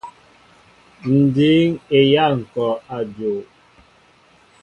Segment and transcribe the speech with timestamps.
[1.13, 1.67] Ǹ dǐŋ
[1.99, 3.39] eyâl ŋ̀kɔ' a jow.